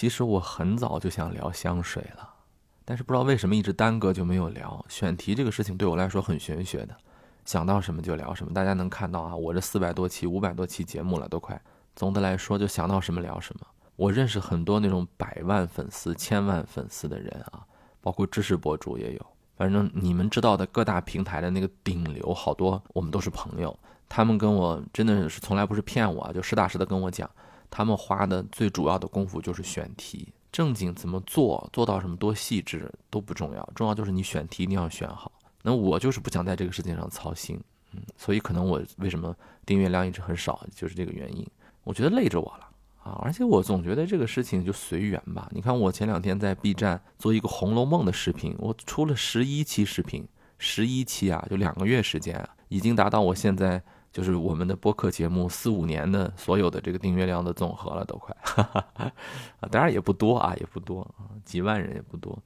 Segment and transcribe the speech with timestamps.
[0.00, 2.26] 其实我很早就想聊香水了，
[2.86, 4.82] 但是不知道为什么一直耽搁就没有聊。
[4.88, 6.96] 选题这个事情对我来说很玄学的，
[7.44, 8.54] 想到什么就聊什么。
[8.54, 11.60] 大家能看到啊，我这四百多期、五百多期节目了，都快。
[11.94, 13.66] 总的来说，就想到什么聊什么。
[13.94, 17.60] 我认识很多那种百万粉丝、千万粉丝的人啊，
[18.00, 19.26] 包括知识博主也有。
[19.54, 23.78] 反正你们知道的各大平台的那个顶流，好多我们都是朋友。
[24.08, 27.30] 他们跟我真的是从来不是骗我，就实打实的跟我讲。
[27.70, 35.30] 他们花的最主要的功夫就是选题，正经怎么做，做到什么多细致都不重要，重要就是你选题一定要选好。
[35.62, 37.60] 那我就是不想在这个事情上操心，
[37.92, 39.34] 嗯，所以可能我为什么
[39.64, 41.46] 订阅量一直很少，就是这个原因。
[41.84, 42.68] 我觉得累着我了
[43.04, 45.48] 啊，而且我总觉得这个事情就随缘吧。
[45.52, 50.26] 你看我前两天在 B 站做一个《红楼梦》的视频，我出了十一期视频，
[50.58, 53.80] 十一期啊，就两个月时间啊，已经达到我现在。
[54.12, 59.12] 就是我们的播客节目四五年的所有的这个订阅量的总和了，都快，啊，
[59.70, 62.36] 当然也不多啊，也不多啊，几万人也不多。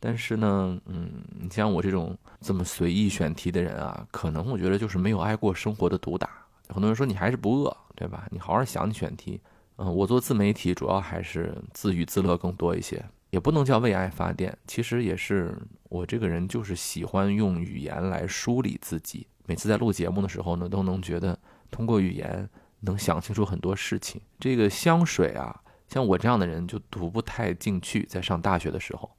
[0.00, 6.30] 但是呢，嗯，你像我这种这么随意选题的人啊，可能我觉得就是没有挨过生活的毒打。
[6.68, 8.26] 很多人说你还是不饿，对吧？
[8.30, 9.40] 你好好想你选题。
[9.76, 15.56] 嗯，我做自媒体主要还是自娱自乐更多一些，也不能叫为爱发电，其实也是
[15.88, 19.26] 我这个人就是喜欢用语言来梳理自己。
[19.48, 21.36] 每次在录节目的时候呢，都能觉得
[21.70, 22.46] 通过语言
[22.80, 24.20] 能想清楚很多事情。
[24.38, 28.04] 这个香水啊，像我这样的人就读不太进去。
[28.04, 29.10] 在上大学的时候，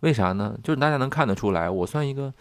[0.00, 0.58] 为啥呢？
[0.62, 2.32] 就是大家能看得出来，我算一个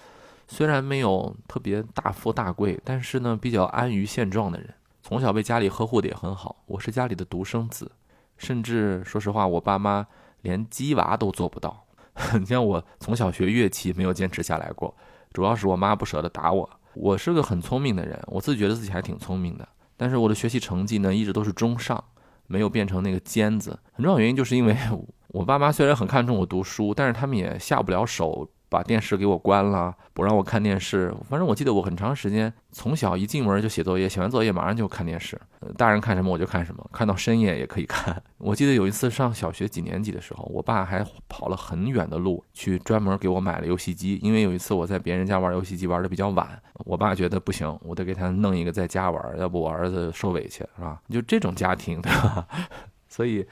[0.47, 4.73] 虽然没有特别大富大贵，但是呢比较安于现状的人。
[5.01, 7.91] 从小被家里呵护的也很好，我是家里的独生子，
[8.37, 10.07] 甚至说实话，我爸妈
[10.43, 11.85] 连鸡娃都做不到。
[12.39, 14.95] 你像我从小学乐器没有坚持下来过，
[15.33, 16.69] 主要是我妈不舍得打我。
[16.95, 22.03] 我是个很聪明的人，我自己觉得自己还挺聪明的，但是我的学习成绩呢一直都是中上，
[22.47, 23.77] 没有变成那个尖子。
[23.91, 24.77] 很重要原因就是因为
[25.29, 28.49] 我爸妈虽然很看重我读书，但是他们也下不了手。
[28.73, 31.13] 把电视给我关了，不让我看电视。
[31.29, 35.39] 反正我记得我很长时间，从小一进门就写作业，写完作业马上就看电视。
[35.77, 38.19] 大人看什么我就看什么，看到深夜也可以看。
[38.39, 50.99] 我记得有一次上小学几年级的时候，我爸还跑了很远的路去专门给我买了游戏机，因为有一次我在别人家玩游戏机玩的比较晚，我爸觉得不行，我得给他弄一个在家玩，要不我儿子受委屈是吧？
[51.11, 52.47] 就这种家庭，对吧？
[53.07, 53.45] 所以。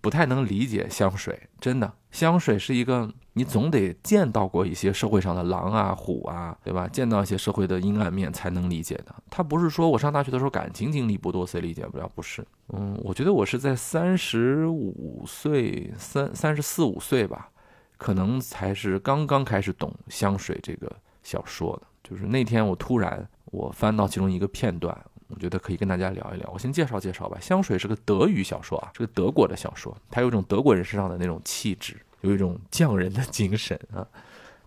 [0.00, 6.88] 不太能理解香水，真的，香水是一个你总得见到过一些社会上的狼啊虎啊，对吧？
[6.88, 9.14] 见到一些社会的阴暗面才能理解的。
[9.30, 12.44] 他不是说我上大学的时候感情经历不多，所以理解不了，不是。
[12.72, 17.48] 嗯，我觉得我是在三十五岁、三三十四五岁吧，
[17.96, 20.90] 可能才是刚刚开始懂香水这个
[21.22, 21.86] 小说的。
[22.02, 24.98] 就是那天我突然我翻到其中一个片段。
[25.28, 26.50] 我觉得可以跟大家聊一聊。
[26.52, 27.38] 我先介绍介绍吧。
[27.40, 34.06] 香水是个德语小说啊，是个德国的小说，它有一种德国人身上的那种气质，有一种匠人的精神啊。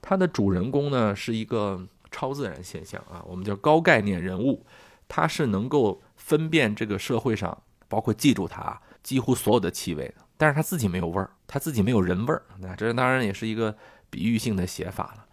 [0.01, 4.63] 它的主人公呢是一个超自然现象啊，我们叫高概念人物，
[5.07, 7.57] 他是能够分辨这个社会上，
[7.88, 12.43] 包括记住他几乎所有的气味的，但是他自己没有味儿，他自己没有人味儿。
[12.59, 13.75] 那这当然也是一个
[14.09, 15.25] 比喻性的写法了。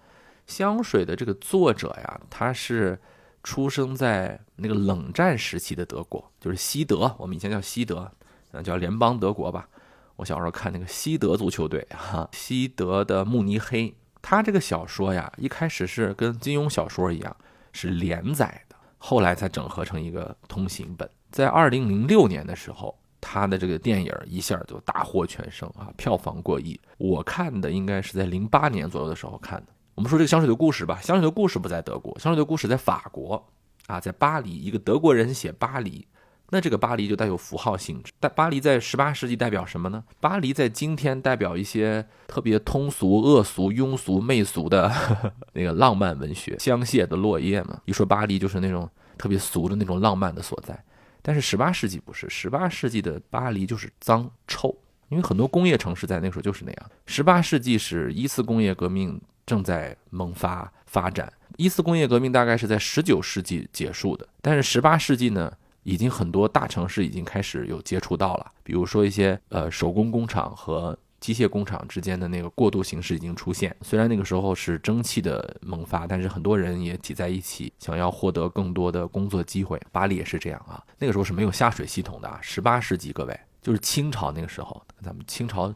[0.46, 2.98] 香水的这个作者呀，他是。
[3.42, 8.10] 出生在那个冷战时期的德国，就是西德，我们以前叫西德，
[8.52, 9.68] 嗯，叫联邦德国吧。
[10.16, 13.94] 我小时候看那个西德足球队，哈，西德的慕尼黑。
[14.20, 17.36] 他这个小说呀，一开始是跟金庸小说一样，
[17.72, 21.08] 是连载的，后来才整合成一个通行本。
[21.30, 26.78] 在二零零六年的时候，他的这个电影一下就大获全胜啊，票房过亿。
[26.98, 29.72] 我看的应该是在零八年左右的时候看的。
[29.98, 33.44] 我们说这个香水的故事吧，香水的故事不在德国，香水的故事在法国，
[33.88, 36.06] 啊，在巴黎，一个德国人写巴黎，
[36.50, 38.12] 那这个巴黎就带有符号性质。
[38.20, 40.04] 但巴黎在十八世纪代表什么呢？
[40.20, 44.88] 巴黎在今天代表一些特别通俗、恶俗、庸俗、媚俗的
[45.52, 47.80] 那个浪漫文学，香榭的落叶嘛。
[47.84, 50.80] 一说巴黎就是那种特别俗的那种浪漫的所在。
[51.22, 54.72] 但是十八世纪不是，十八世纪的巴黎就是脏臭，
[55.08, 56.90] 因为很多工业城市在那个时候就是那样。
[57.06, 59.20] 十八世纪是一次工业革命。
[59.48, 61.32] 正在萌发发展。
[61.56, 65.50] 一次工业革命大概是在十九世纪结束的，但是十八世纪呢，
[65.84, 68.52] 已经很多大城市已经开始有接触到了。
[68.62, 73.74] 比如说一些呃手工工厂和机械工厂之间的那个过渡形式已经出现。
[73.82, 79.80] 虽然那个时候是蒸汽的萌发，但是很多人也挤在一起，想要获得更多的工作机会。
[79.90, 80.80] 巴黎也是这样啊。
[80.98, 82.38] 那个时候是没有下水系统的啊。
[82.40, 85.74] 十八世纪，各位就是清朝那个时候，咱们清朝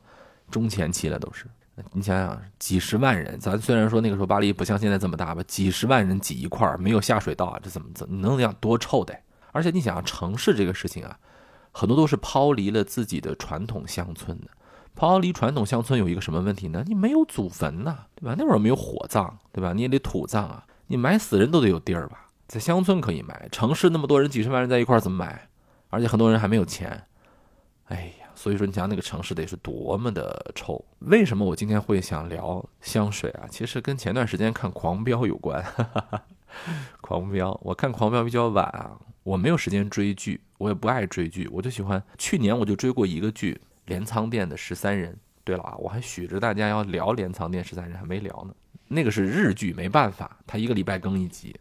[0.49, 1.47] 中前期了都是。
[1.93, 9.17] 你想想，几十万人，咱虽然说那个时候巴黎不像现在这么大吧，几十万人挤一块儿，没有下水道啊，这怎么怎么能想多臭的？
[9.53, 11.19] 而且你想，城市这个事情啊，
[11.73, 14.49] 很多都是抛离了自己的传统乡村的。
[14.95, 16.85] 抛离传统乡村有一个什么问题呢？
[16.87, 18.35] 你没有祖坟呐，对吧？
[18.39, 19.73] 那会儿没有火葬，对吧？
[19.73, 22.27] 你也得土葬啊，你埋死人都得有地儿吧？
[22.47, 25.49] 在乡村可以埋，城市那么多人，几十万人在一块儿怎么埋？
[25.89, 27.05] 而且很多人还没有钱，
[27.87, 30.85] 哎，所以说你想那个城市得是多么的臭。
[30.99, 33.47] 为什么我今天会想聊香水啊？
[33.49, 35.65] 其实跟前段时间看《狂飙》有关。
[37.01, 42.03] 狂飙，我看《狂飙》比较晚啊，我没有时间追剧，我也不爱追剧，我就喜欢。
[42.19, 43.61] 去年我就追过一个剧。
[43.85, 45.17] 镰仓店的十三人。
[45.45, 48.53] 对了啊，我还许着大家要聊镰仓店十三人，还没聊呢。
[48.89, 51.55] 那个是日剧，没办法，他一个礼拜更一集。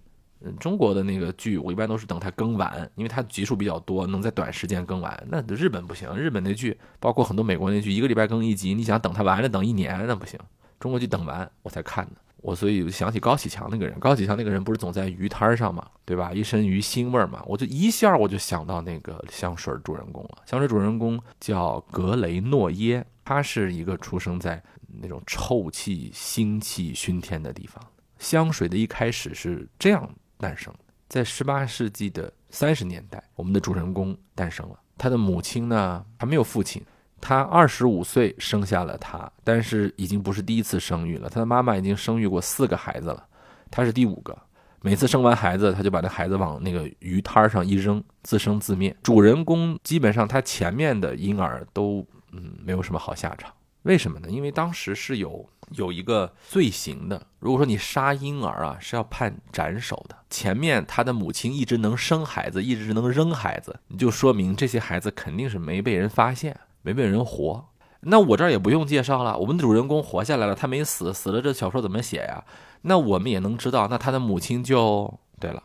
[0.44, 5.28] 嗯，中国的那个剧，我一般都是等它更完，因为它集数比较多，能在短时间更完。
[5.30, 10.40] 那日本不行，日本那剧，包括很多美国那剧，一个礼拜更一集，你想等它完了等一年，那不行。
[10.80, 12.14] 中国剧等完我才看的。
[12.38, 16.34] 我所以想起高启强那个人，高启强那个人不是总在鱼摊上嘛，对吧？
[16.34, 20.40] 一身鱼腥味嘛，我就一下我就想到那个香水主人公了。
[20.48, 27.80] 香水主人公叫格雷诺耶，他是一个出生在那种臭气、腥气熏天的地方。
[28.18, 30.10] 香水的一开始是这样
[30.42, 30.74] 诞生，
[31.08, 34.78] 在十八世纪的三十年代，我们的主人公诞生了。
[34.98, 36.84] 他的母亲呢还没有父亲。
[37.22, 41.30] 他二十五岁生下了他，但是已经不是第一次生育了。
[41.30, 43.24] 他的妈妈已经生育过四个孩子了，
[43.70, 44.36] 他是第五个。
[44.82, 48.96] 每次生完孩子，他就把那孩子往那个鱼摊上一扔，自生自灭。
[49.04, 53.54] 主人公基本上他前面的婴儿都嗯没有什么好下场。
[53.84, 54.28] 为什么呢？
[54.28, 57.28] 因为当时是有有一个罪行的。
[57.40, 60.16] 如果说你杀婴儿啊，是要判斩首的。
[60.30, 66.60] 前面他的母亲一直能生孩子，一直能扔孩子，你就说明这些孩子肯定是没被人发现。
[66.84, 67.70] 没被人活，
[68.00, 69.38] 那我这儿也不用介绍了。
[69.38, 72.44] 我们的主人公活下来了，他没死，死了这小说怎么写呀？
[72.82, 75.62] 那我们也能知道，那他的母亲就对了，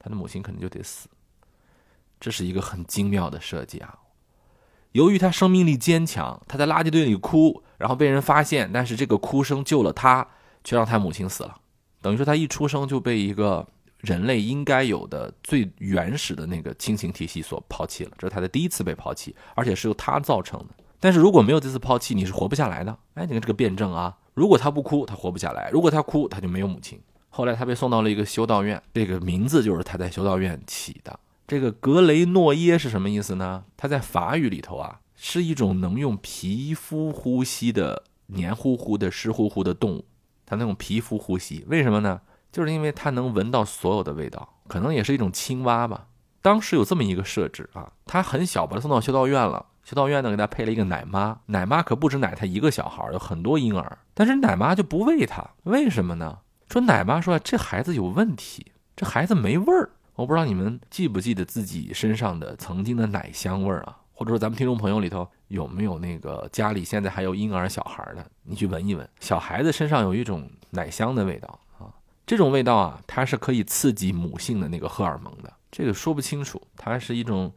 [0.00, 1.08] 他的母亲肯定就得死。
[2.18, 3.96] 这是一个很精妙的设计啊！
[4.92, 10.26] 由于他生命力坚强，他在垃圾堆里哭，然后被人发现，但是这个哭声救了他，
[10.64, 11.56] 却让他母亲死了。
[12.00, 13.66] 等于说他一出生就被一个。
[14.02, 20.74] 人类应该有的最原始的那个亲情体系所抛弃了，这是他的第一次被抛弃，而且是由他造成的。
[20.98, 22.90] 但是如果没有这次抛弃，你是活不下来的。
[23.14, 27.00] 哎，你看这个辩证啊，如果他不哭，他活不下来；如果他哭，他就没有母亲。
[27.28, 31.20] 后来他被送到了一个修道院，这个名字就是他在修道院起的。
[31.52, 33.64] 这个格雷诺耶是什么意思呢？
[33.76, 40.06] 它在法语里头啊，是一种能用皮肤呼吸的黏糊糊的湿乎乎的动物，
[40.46, 42.22] 它那种皮肤呼吸，为什么呢？
[42.50, 46.06] 就是因为它能闻到所有的味道，可能也是一种青蛙吧。
[46.40, 49.66] 当时有这么一个设置啊，它很小，把它送到修道院了。
[49.84, 53.98] 修道院呢，给它配了一个奶妈，奶妈可不止奶它一个小孩，有很多婴儿。
[54.14, 56.38] 但是奶妈就不喂它，为什么呢？
[56.70, 59.90] 说奶妈说这孩子有问题，这孩子没味儿。
[60.14, 63.96] 我不知道你们记不记得自己身上的曾经的奶香味儿啊？
[64.12, 68.24] 或者说咱们听众朋友里头有没有那个家里现在还有婴儿小孩的？
[68.42, 71.88] 你去闻一闻，小孩子身上有一种奶香的味道啊。
[72.26, 75.52] 这种味道啊，它是可以刺激母性的那个荷尔蒙的。
[75.70, 77.52] 这个说不清楚，它是一种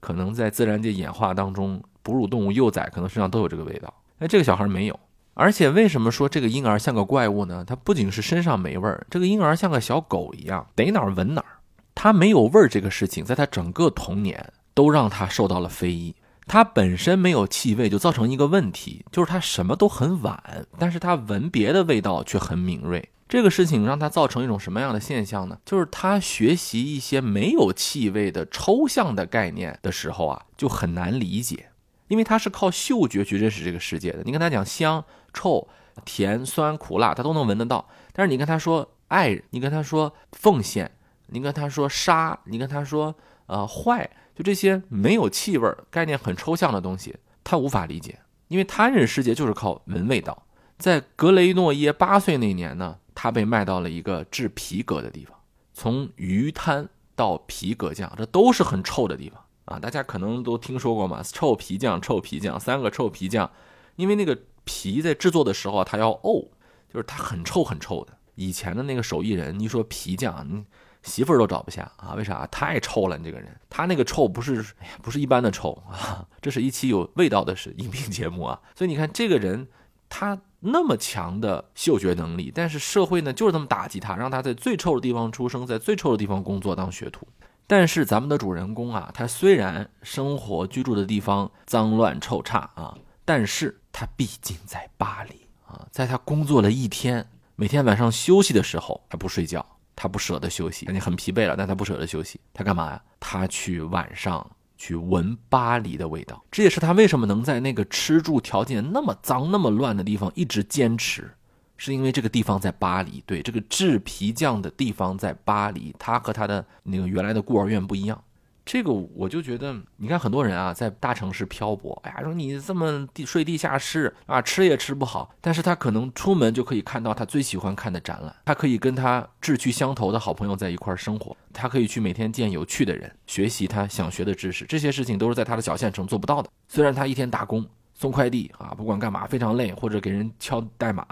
[0.00, 3.92] 可能在自然界演化当中，哺乳动物幼崽可能身上都有这个味道。
[4.20, 4.98] 哎，这个小孩没有。
[5.34, 7.64] 而且为什么说这个婴儿像个怪物呢？
[7.66, 11.57] 它不仅是身上没味儿，这个婴儿像个小狗一样，逮哪儿闻哪儿。
[12.00, 16.14] 他没有味儿这个事情，在他整个童年都让他受到了非议。
[16.46, 23.08] 他本身没有气味，就造成一个问题，就是他什么都很晚，但是他闻别的味道却很敏锐。
[23.28, 25.58] 这个事情让他造成一种什么样的现象呢？
[25.64, 31.66] 就是他学习一些没有气味的抽象的概念的时候啊，就很难理解，
[32.06, 34.22] 因为他是靠嗅觉去认识这个世界的。
[34.24, 35.66] 你跟他讲香、臭、
[36.04, 37.88] 甜、酸、苦、辣，他都能闻得到。
[38.12, 40.92] 但是你跟他说爱，你跟他说奉献，
[41.28, 43.14] 你跟他说杀，你跟他说
[43.46, 48.18] 呃坏，就这些没有气味概念很抽象的东西，他无法理解，
[48.48, 50.46] 因为他认世界就是靠闻味道。
[50.78, 52.98] 在格雷诺耶八岁那年呢。
[53.20, 55.36] 他被卖到了一个制皮革的地方，
[55.74, 59.76] 从鱼摊到皮革匠，这都是很臭的地方啊！
[59.76, 63.50] 大家可能都听说过嘛，臭皮匠，臭皮匠，三个臭皮匠，
[63.96, 66.48] 因为那个皮在制作的时候啊，它要沤，
[66.94, 68.16] 就是它很臭很臭的。
[68.36, 70.64] 以前的那个手艺人，你说皮匠，你
[71.08, 72.14] 媳妇儿都找不下啊？
[72.14, 72.46] 为啥？
[72.48, 73.18] 太臭了！
[73.18, 74.64] 你这个人，他那个臭不是，
[75.02, 76.24] 不是一般的臭啊！
[76.40, 79.66] 这是一期有味道的是音频节目啊，所以你看这个人，
[80.08, 80.38] 他。
[80.60, 87.24] 那么强的嗅觉能力，但是社会呢就是这么打击他，让他在最臭的地方出生，在最臭的地方工作当学徒。
[87.64, 92.92] 但是咱们的主人公啊，他虽然生活居住的地方脏乱臭差啊，
[93.24, 97.24] 但是他毕竟在巴黎啊，在他工作了一天，
[97.54, 99.64] 每天晚上休息的时候，他不睡觉，
[100.00, 103.02] 他不舍得休息，你很疲惫了，但他不舍得休息，他干嘛呀？
[103.18, 106.40] 他去晚上去闻巴黎的味道。
[106.52, 111.28] 这也是他为什么能在那个吃住条件那么脏、那么乱的地方一直坚持，
[111.76, 113.20] 是因为这个地方在巴黎。
[113.26, 118.22] 对，这个制皮匠的地方在巴黎，他和他的那个原来的孤儿院不一样。
[118.70, 136.50] 这个我就觉得，你看很多人啊，在大城市漂泊，哎呀，说你这么地睡地下室啊，吃也吃不好，但是他可能出门就可以看到他最喜欢看的展览，他可以跟他志趣相投的好朋友在一块生活，他可以去每天见有趣的人，学习他想学的知识，这些事情都是在他的小县城做不到的。
[136.68, 141.06] 虽然他一天打工送快递啊，不管干嘛非常累，或者给人敲代码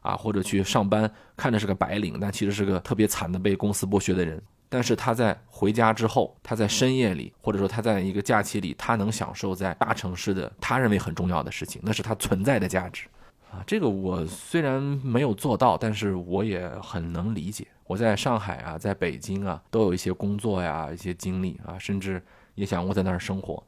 [0.00, 4.42] 啊，或者去上班，看着是个白领，但其实是个特别惨的被公司剥削的人。
[4.72, 13.06] 但是他在回家之后，他在深夜里，或者说他在一个假期里，他能享受在大城市的他认为很重要的事情，那是他存在的价值，
[13.50, 17.66] 啊，这个我虽然没有做到，但是我也很能理解。
[17.86, 22.22] 我在上海啊，在北京啊，都有一些工作呀，一些经历啊，甚至
[22.54, 23.62] 也想过在那儿生活，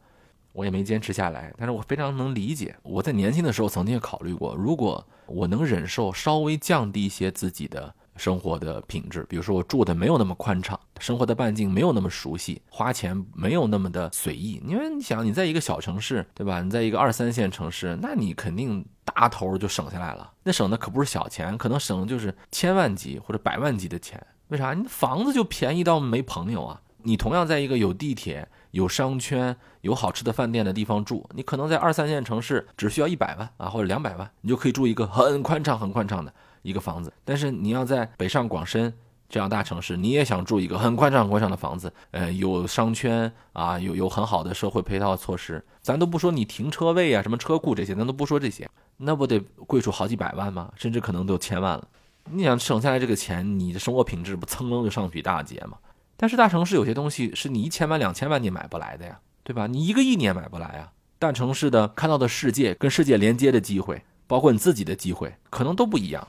[0.52, 1.52] 我也没坚持下来。
[1.58, 7.94] 但是我非常能理解，我在年轻的时候曾经考虑过，如果我能忍受稍微降低一些自己的。
[8.16, 14.62] 生活的品质，比如说我住的没有那么宽敞，生活的半径没有那么熟悉，花钱没有那么的随意。
[14.66, 16.62] 因为你想，你在一个小城市，对吧？
[16.62, 20.32] 你在一个二三线城市，那你肯定大头就省下来了。
[20.42, 24.24] 那省的可不是小钱，可能省的就是千万级或者百万级的钱。
[24.48, 24.74] 为啥？
[24.74, 26.80] 你房子就便宜到没朋友啊！
[27.06, 36.32] 你同样在一个有地铁、有商圈、有好吃的饭店的地方住，你可能在二三线城市只需要一百万啊，或者两百万，你就可以住一个很宽敞、很宽敞的。
[36.64, 38.92] 一个房子，但是你要在北上广深
[39.28, 50.72] 这样大城市，你也想住一个很宽敞、宽敞的房子，呃，有商圈啊，有有很好的社会配套措施，咱都不说你停车位啊、什么车库这些，咱都不说这些，那不得贵出好几百万吗？
[50.74, 51.86] 甚至可能都千万了。
[52.30, 55.76] 你想省下来这个钱，你的生活品质不蹭楞就上去一大截吗？
[56.16, 59.66] 但是大城市有些东西是你一千万、两千万你买不来的呀，对吧？
[59.66, 60.92] 你一个亿你也买不来啊。
[61.18, 66.26] 大城市的看到的世界、跟世界连接的机会，包括你自己的机会，可能都不一样。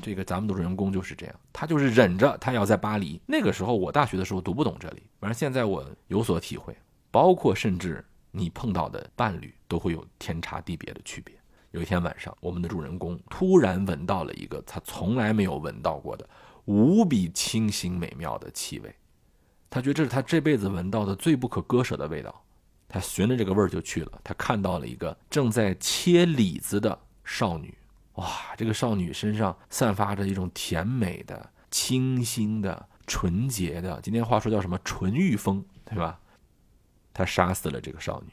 [0.00, 3.20] 这个咱们的主人公就是这样，他就是忍着，他要在巴黎。
[3.26, 6.74] 那个时候我大学的时候读不懂这里，反正现在我有所体会，
[7.10, 11.34] 包括甚至你碰到的伴侣都会有天差地别的区别。
[11.72, 16.28] 有一天晚上，我们的主人公突然闻到了一个他从来没有闻到过的
[16.64, 18.94] 无比清新美妙的气味，
[19.68, 22.42] 他觉得这是他这辈子闻到的最不可割舍的味道。
[22.88, 27.74] 他循着这个味儿就去了，他看到了一个正在切李子的少女。
[28.14, 36.18] 哇，这个少女身上散发着一种甜美的、清新的、纯洁的，今天话说叫什么纯欲风，对吧？
[37.14, 38.32] 他杀死了这个少女，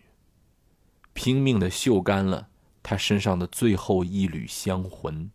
[1.13, 2.48] 拼命的嗅干了
[2.81, 5.29] 她身上的最后一缕香魂。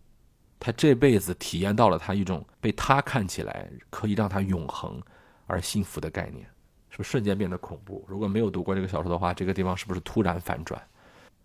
[0.58, 4.98] 他这辈子体验到了他一种被他看起来可以让他永恒
[5.46, 6.46] 而幸福的概念，
[6.88, 8.02] 是不瞬间变得恐怖？
[8.08, 10.82] 如果没有读过这个小说的话，这个地方是不是突然反转？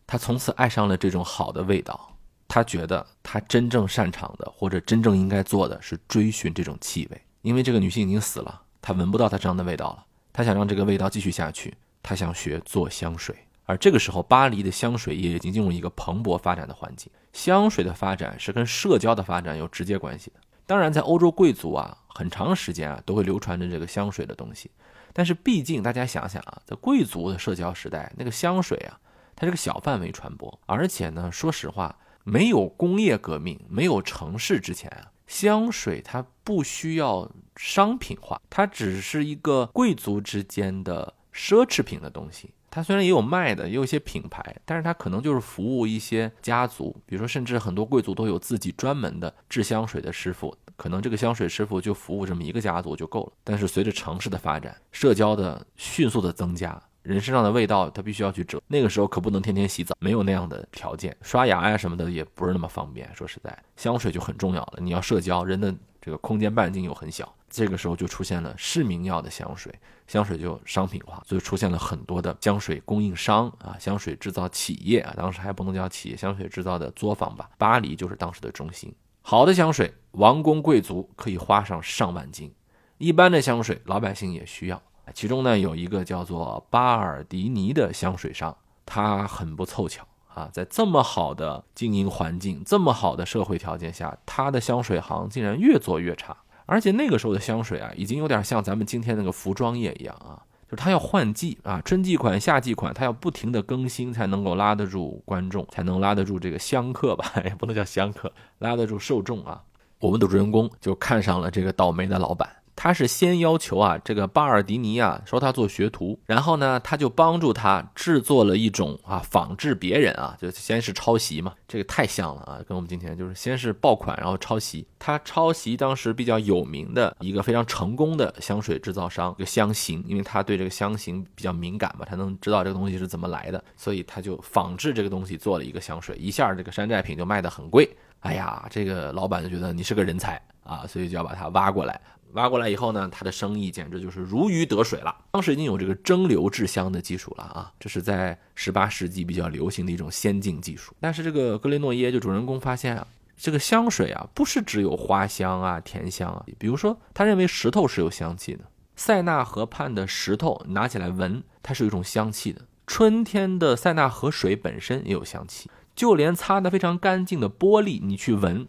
[0.07, 2.17] 他从此爱上了这种好的味道。
[2.49, 10.05] 他觉得他真正擅长的，或者真正应该做的是追寻这种气味，因为这个女性已经死了，他闻不到她身上的味道了。
[10.33, 13.35] 他想让这个味道继续下去，他想学做香水。
[13.65, 17.11] 而这个时候，巴黎的香水业已经进入一个蓬勃发展的环境。
[17.33, 20.39] 香水的发展是跟社交的发展有直接关系的。
[20.65, 24.71] 当然，在欧洲贵族啊，很长时间啊都会流传着这个香水的东西。
[25.13, 28.97] 但是，毕竟大家想想啊，在贵族的社交时代，那个香水啊，
[29.35, 31.95] 它是个小范围传播，而且呢，说实话。
[32.23, 42.51] 没有工业革命，没有城市之前啊，香水它不需要商品化，它只是一个贵族之间的奢侈品的东西。
[42.71, 53.33] 它虽然也有卖的，也有一些品牌，但是它可能就是服务一些家族，比如说，甚至很多贵族都有自己专门的制香水的师傅，可能这个香水师傅就服务这么一个家族就够了。
[53.43, 56.79] 但是随着城市的发展，社交的迅速的增加。
[57.01, 58.61] 人身上的味道，他必须要去遮。
[58.67, 63.09] 那个时候可不能天天洗澡，没有那样的条件，刷牙呀什么的也不是那么方便。
[63.15, 64.79] 说实在，香水就很重要了。
[64.81, 69.73] 你要社交，人的这个空间半径又很小，这个时候就出现了市民要的香水，
[70.07, 77.49] 香水就商品化，所以出现了很多的香水供应商啊，香水制造企业啊，当时还不能叫企业，香水制造的作坊吧。
[77.57, 78.93] 巴黎就是当时的中心。
[79.21, 82.53] 好的香水，王公贵族可以花上上万金，
[82.97, 84.81] 一般的香水，老百姓也需要。
[85.13, 96.35] 其中呢，有一个叫做巴尔迪尼的香水商，他很不凑巧啊，在这么好的经营环境、这么好的社会条件下，他的香水行竟然越做越差。
[96.65, 109.63] 而且那个时候的香水啊，已经有点像咱们今天那个服装业一样啊，就是它要换季啊，春季款、夏季款，它要不停的更新，才能够拉得住观众，才能拉得住这个香客吧， 也不能叫香客，拉得住受众啊。
[109.99, 112.47] 我们的主人公就看上了这个倒霉的老板。
[112.81, 124.87] 他是先要求啊这个巴尔迪尼啊收他做学徒，然后呢他就帮助他制作了一种啊仿制别人啊，就先是抄袭嘛，这个太像了啊，跟我们今天就是先是爆款然后抄袭。
[124.97, 137.89] 他抄袭当时比较有名的一个非常成功的香水制造商，一个香型，因为他对这个香型比较敏感嘛，他能知道这个东西是怎么来的，所以他就仿制这个东西做了一个香水，一下这个山寨品就卖得很贵。
[138.21, 141.99] 哎呀，这个老板就觉得你是个人才啊，所以就要把他挖过来。
[142.33, 145.15] 挖过来以后呢，他的生意简直就是如鱼得水了。
[145.31, 150.93] 当时已经有这个蒸馏制香的技术了啊，这是在十八世纪比较流行的一种先进技术。
[150.99, 158.63] 但是这个格雷诺耶就主人公发现啊，这个香水啊不是只有花香啊、甜香啊，比如说他认为石头是有香气的，
[158.95, 162.61] 塞纳河畔的石头拿起来闻，它是有一种香气的。
[162.85, 165.69] 春天的塞纳河水本身也有香气。
[165.99, 168.65] 就连擦得非常干净的玻璃，你去闻，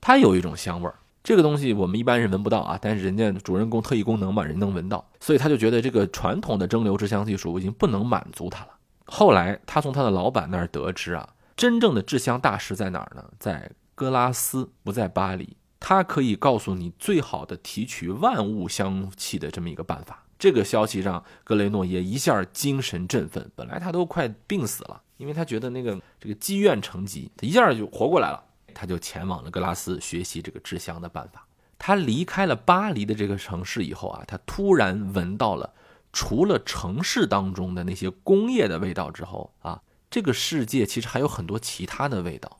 [0.00, 0.96] 它有一种香味儿。
[1.22, 8.70] 这个东西我们一般人闻不到啊，但是人家主人公特异功能嘛，人能闻到，所以他就觉得这个传统的蒸馏制香技术已经不能满足他了。
[9.04, 13.22] 后来他从他的老板那儿得知啊，真正的制香大师在哪儿呢？
[13.38, 15.56] 在格拉斯，不在巴黎。
[15.78, 20.24] 他可以告诉你最好的提取万物香气的这么一个办法。
[20.42, 25.00] 这个消息让格雷诺耶一下精神振奋，本来他都快病死了。
[25.16, 28.42] 因为他觉得那个这个积怨成疾，他一下就活过来了。
[28.74, 31.46] 他就前往了格拉斯学习这个制香的办法。
[31.78, 35.72] 他离开了巴黎的这个城市以后啊，他突然闻到了
[36.12, 39.80] 除了城市当中的那些工业的味道之后啊，
[40.10, 42.58] 这个世界其实还有很多其他的味道。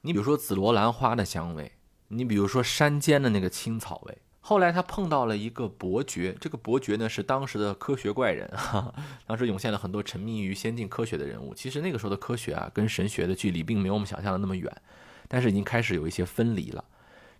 [0.00, 1.70] 你比如说紫罗兰花的香味，
[2.08, 4.18] 你比如说山间的那个青草味。
[4.46, 8.92] 后来他碰到了一个伯爵，这个伯爵呢是当时的科学怪人， 哈，
[9.26, 11.54] 当时涌现了很多沉迷于先进科学的人物。
[11.54, 14.70] 其实那个时候的科学啊，跟神学的距离并没有我们想象的那么远，
[15.28, 16.84] 但是已经开始有一些分离了。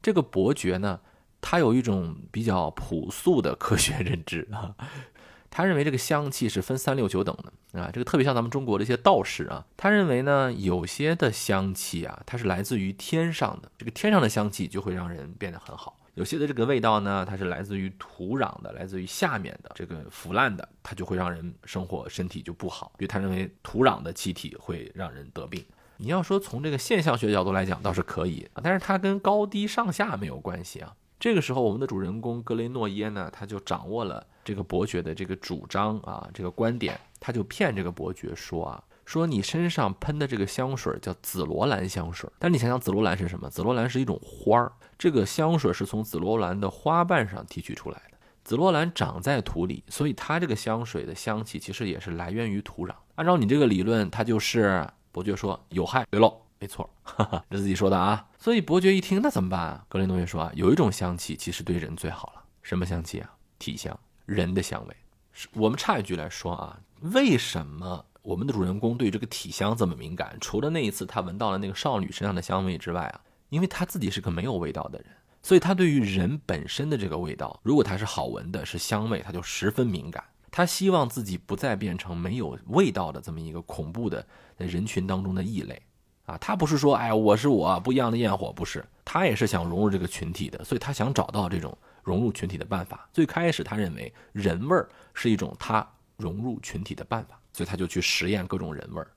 [0.00, 0.98] 这个伯爵呢，
[1.42, 4.74] 他有一种比较朴素的科学认知啊，
[5.50, 15.98] 他认为这个香气是分三六九等的啊，这个特别像咱们中国的一些道士啊，他认为呢，有些的香气啊，它是来自于天上的，这个天上的香气就会让人变得很好。
[16.14, 25.64] 有些的这个味道呢，它是来自于土壤的，来自于下面的这个腐烂的，它就会让人生活身体就不好，因为他认为土壤的气体会让人得病。
[25.96, 30.94] 你要说从这个现象学角度来讲，倒是可以啊，但是它跟高低上下没有关系啊。
[31.18, 38.84] 这个时候，我们的主人公格雷诺耶呢，他就掌握了这个伯爵的这个主张啊，这个观点，他就骗这个伯爵说啊。
[39.04, 43.48] 说你身上喷的这个香水叫紫罗兰香水，但你想想紫罗兰是什么？
[43.50, 48.18] 紫罗兰是一种花儿，这个香水是从紫罗兰的花瓣上提取出来的。
[48.42, 52.94] 紫罗兰长在土里，所以它这个香水的香气其实也是来源于土壤。
[53.14, 56.04] 按照你这个理论，它就是伯爵说有害。
[56.10, 58.26] 对喽，没错，哈哈这自己说的啊。
[58.38, 59.84] 所以伯爵一听，那怎么办啊？
[59.88, 63.30] 格林同学说啊，有一种香气其实对人最好了，什么香气啊？
[63.58, 64.96] 体香，人的香味。
[65.54, 68.04] 我们插一句来说啊，为什么？
[68.24, 75.08] 我们的主人公对这个体香这么敏感，除了那一次他闻到了那个少女身上的香味之外啊，因为他自己是个没有味道的人，
[75.42, 80.24] 所以他对于人本身的这个味道，如果他是好闻的，是香味，他就十分敏感。
[80.50, 85.82] 他希望自己不再变成没有味道的这么一个恐怖的在人群当中的异类
[86.24, 86.38] 啊。
[86.38, 93.06] 他不是说哎我是我不一样的焰火，不是，他也是想融入这个群体的，所以他想找到这种融入群体的办法。
[93.12, 97.38] 最开始他认为人味儿是一种他融入群体的办法。
[97.54, 99.08] 所以他就去实验各种人味儿，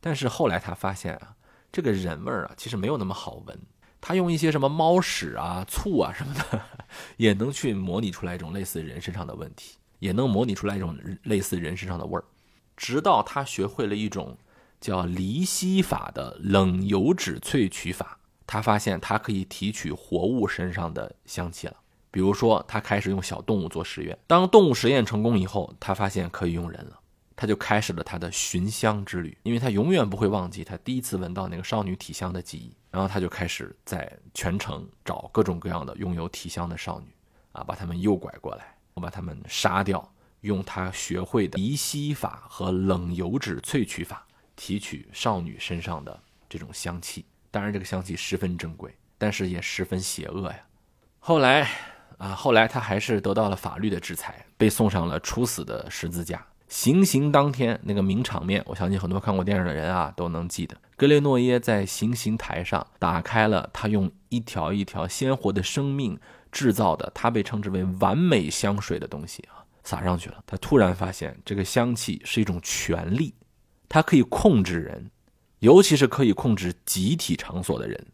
[0.00, 1.34] 但是后来他发现啊，
[1.72, 3.58] 这个人味儿啊其实没有那么好闻。
[4.00, 6.60] 他用一些什么猫屎啊、醋啊什么的，
[7.16, 12.24] 也能去模拟出来一种类似人身上的问题，也能模拟出来一种类似人身上的味儿。
[12.76, 14.36] 直到他学会了一种
[14.80, 21.76] 叫离析法的冷油脂萃取法，他发现他可以提取活物身上的香气了。
[22.10, 26.98] 比如说，他开始用小动物做实验，当动物实验成功以后，他发现可以用人了。
[27.36, 32.74] 他就开始了他的寻香之旅，因为他永远不会忘记他第一次闻到那个少女体香的记忆。
[32.90, 37.06] 然后他就开始在全城找各种各样的拥有体香的少女，
[37.52, 40.06] 啊，把他们诱拐过来，我把他们杀掉，
[40.42, 47.24] 用他学会的离析法和冷油脂萃取法提取少女身上的这种香气。
[47.50, 50.60] 当然，这个香气十分珍贵，但是也十分邪恶呀。
[51.18, 51.66] 后来，
[52.18, 56.46] 啊，后来他还是得到了法律的制裁，被送上了处死的十字架。
[56.72, 60.74] 行刑当天那个名场面，我相信很多看过电影的人啊都能记得。
[60.96, 66.18] 格雷诺耶在行刑台上打开了他用一条一条鲜活的生命
[66.50, 70.42] 制造的，他被称之为完美香水的东西啊，撒上去了。
[70.46, 73.34] 他突然发现，这个香气是一种权力，
[73.86, 75.10] 它可以控制人，
[75.58, 78.06] 尤其是可以控制集体场所的人。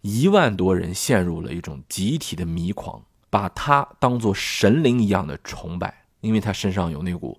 [0.00, 7.38] 一万多人陷入了一种集体的迷狂，把他当做神灵一样的崇拜，因为他身上有那股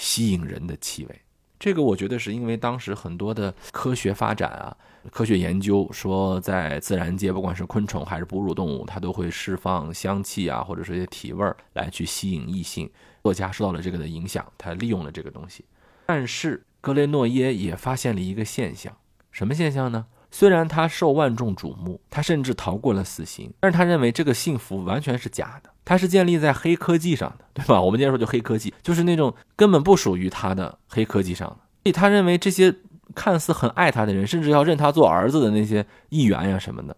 [0.00, 1.20] 吸引人的气味。
[1.58, 4.74] 这个我觉得是因为当时很多的科学发展啊，
[5.12, 12.90] 科学研究说，在自然界，不管是昆虫还是哺乳动物，它都会释放香气啊，或者说一些体味儿来去吸引异性。
[13.22, 15.62] 作家受到了这个的影响，他利用了这个东西。
[16.06, 18.96] 但是格雷诺耶也发现了一个现象，
[19.30, 20.06] 什么现象呢？
[20.30, 27.82] 虽然他受万众瞩目，他甚至逃过了死刑，但是他认为这个幸福完全是假的，它是建立在黑科技上的，对吧？
[27.82, 31.56] 我们今天说就黑科技，就是那种根本不属于他的黑科技上的。
[31.56, 32.72] 所以他认为这些
[33.12, 36.96] 看似很爱他的人，甚至要认他做儿子的那些议员呀什么的，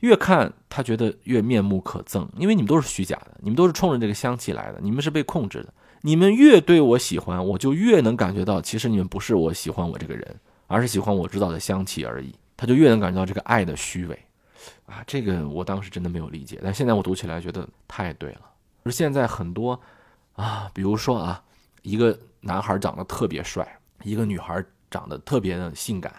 [0.00, 5.72] 越看他觉得越面目可憎，因为你们都是虚假的，你们都是冲着这个香气来的，你们是被控制的。
[6.00, 10.34] 你们越对我喜欢，我就越能感觉到，其实你们不是我喜欢我这个人，
[10.66, 12.34] 而是喜欢我知道的香气而已。
[12.56, 14.18] 他就越能感觉到这个爱的虚伪，
[14.86, 18.42] 啊，这个我当时真的没有理解，但现在我读起来觉得太对了。
[18.84, 19.78] 而现在很多，
[20.34, 21.42] 啊，比如说啊，
[21.82, 23.66] 一个男孩长得特别帅，
[24.04, 26.14] 一个女孩长得特别的性感，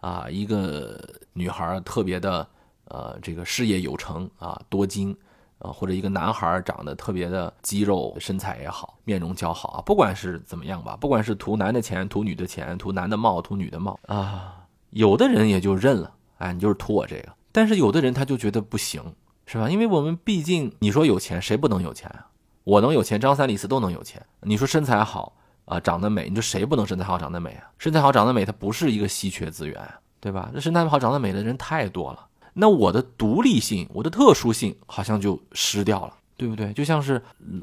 [0.00, 1.00] 啊，一个
[1.32, 2.46] 女孩特别的
[2.84, 5.16] 呃这个事业有成啊多金，
[5.58, 14.58] 啊，或者一个男孩长得特别的肌肉身材也好，面容姣好啊，不管是怎么样吧，不管是图男的钱，图女的钱，图男的貌，图女的貌啊。
[14.90, 17.32] 有的人也就认了，哎，你就是图我这个。
[17.52, 19.14] 但是有的人他就觉得不行，
[19.46, 19.68] 是吧？
[19.68, 22.26] 因为我们毕竟，你说有钱，谁不能有钱啊？
[22.64, 24.24] 我能有钱，张三李四都能有钱。
[24.40, 25.36] 你说身材好
[25.66, 27.70] 啊，长得美，你说谁不能身材好、长得美啊？
[27.78, 29.80] 身材好、长得美，它不是一个稀缺资源，
[30.20, 30.50] 对吧？
[30.54, 36.14] 那身材好、长得美的人太多了，那我的独立性、我的特殊性好像就失掉了。
[36.36, 36.72] 对不对？
[36.72, 37.22] 就像是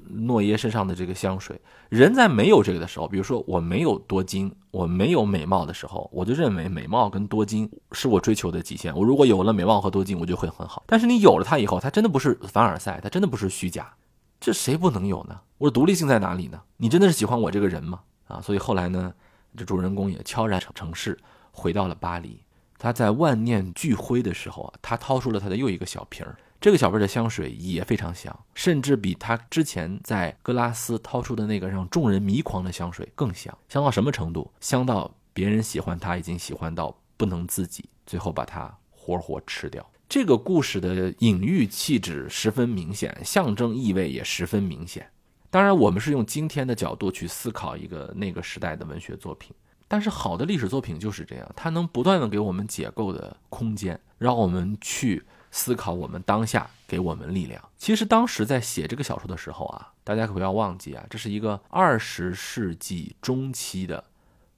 [0.10, 8.96] 诺耶身上的这个香水，人在没有这个的时候，比如说我没有多金，我没有美貌的时候，我就认为美貌跟多金是我追求的极限。
[8.96, 10.84] 我如果有了美貌和多金，我就会很好。
[10.86, 13.94] 但是你有了它以后，它真的不是凡尔赛，它真的不是虚假，
[14.40, 15.40] 这谁不能有呢？
[15.58, 16.62] 我的独立性在哪里呢？
[16.78, 18.00] 你真的是喜欢我这个人吗？
[18.28, 19.14] 啊，所以后来呢，
[19.58, 21.18] 这主人公也悄然成城市，
[21.52, 22.42] 回到了巴黎。
[22.78, 26.38] 他在万念俱灰的时候啊，他掏出了他的又一个小瓶儿。
[26.62, 33.58] 这个小瓶的香水也非常香，甚至比他之前在格拉斯掏出的那个让众人迷狂的香水更香。
[33.70, 34.52] 香到什么程度？
[34.60, 39.90] 香到别人喜欢他已经喜欢到不能自己，最后把他活活吃掉。
[40.10, 45.10] 这个故事的隐喻气质十分明显，象征意味也十分明显。
[45.50, 49.56] 当然，我们是用今天的角度去思考一个那个时代的文学作品，
[49.88, 55.24] 但是好的历史作品就是这样，它能不断的给我们解构的空间，让我们去。
[55.52, 57.64] 思考我们当下给我们力量。
[57.78, 64.04] 其实当时在写这个小说的时候啊，大家可不要忘记啊，这是一个二十世纪中期的，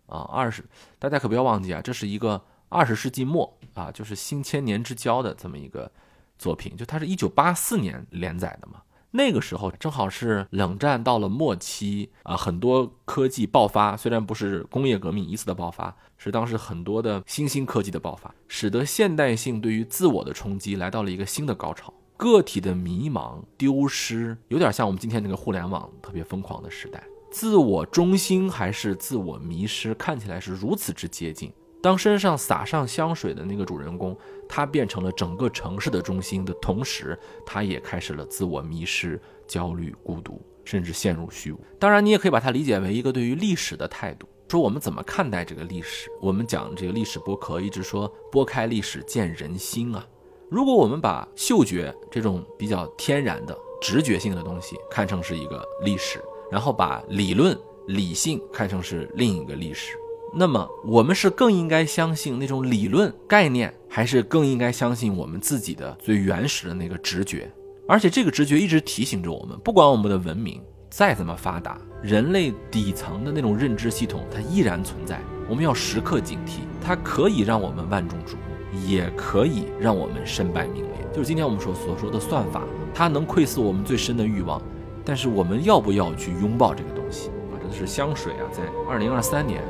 [0.07, 0.63] 啊二十，
[0.99, 5.91] 大家可不要忘记啊，这是一个二十世纪末啊，就是新千年之交的这么一个
[6.37, 8.81] 作品，就它是一九八四年连载的嘛。
[9.13, 31.51] 那个时候正好是冷战到了末期啊，很多科技爆发，虽然不是工业革命一次的爆发，是当时很多的新兴科技的爆发，使得现代性对于自我的冲击来到了一个新的高潮，个体的迷茫、丢失，有点像我们今天这个互联网特别疯狂的时代，自我中心还是自我迷失，看起来是如此之接近。
[31.81, 34.15] 当身上洒上香水的那个主人公，
[34.47, 41.59] 他变成了整个城市的中心的同时，他也开始了自我迷失、焦虑、孤独，甚至陷入虚无。
[41.79, 46.07] 当然，你也可以把它理解为一个对于历史的态度，说我们怎么看待这个历史。
[46.21, 50.05] 我们讲这个历史剥壳，一直说拨开历史见人心啊。
[50.49, 59.97] 如果我们把嗅觉这种比较天然的直觉性的东西看成是一个历史，然后把理论、理性看成是另一个历史。
[60.33, 67.51] 那么，我们是更应该相信那种理论概念，还是更应该相信我们自己的最原始的那个直觉？
[67.85, 75.19] 而且，这个直觉一直提醒着我们：不管我们的文明再怎么发达，人类底层的那种认知系统它依然存在。
[75.49, 80.93] 我们要时刻警惕，它可以让我们万众瞩目，也可以让我们身败名裂。
[81.11, 82.63] 就是今天我们所所说的算法，
[82.93, 84.61] 它能窥伺我们最深的欲望，
[85.03, 87.27] 但是我们要不要去拥抱这个东西？
[87.51, 89.61] 啊，这是香水啊，在二零二三年。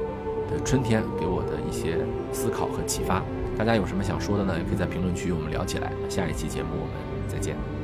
[0.63, 1.97] 春天给我的一些
[2.31, 3.23] 思考和启发，
[3.57, 4.57] 大家有什么想说的呢？
[4.57, 5.91] 也可以在评论区我们聊起来。
[6.09, 7.80] 下一期节目我们再见。